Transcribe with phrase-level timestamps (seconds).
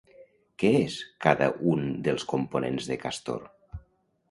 [0.63, 0.95] Què és
[1.25, 3.49] cada un dels components de Castor?